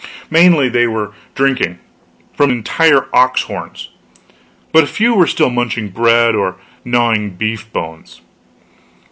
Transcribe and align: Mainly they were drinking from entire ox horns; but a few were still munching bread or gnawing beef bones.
Mainly 0.31 0.67
they 0.67 0.87
were 0.87 1.13
drinking 1.35 1.77
from 2.33 2.49
entire 2.49 3.05
ox 3.15 3.43
horns; 3.43 3.89
but 4.71 4.83
a 4.83 4.87
few 4.87 5.13
were 5.13 5.27
still 5.27 5.51
munching 5.51 5.89
bread 5.89 6.33
or 6.33 6.55
gnawing 6.83 7.35
beef 7.35 7.71
bones. 7.71 8.19